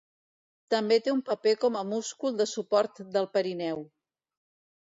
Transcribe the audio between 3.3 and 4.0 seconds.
perineu.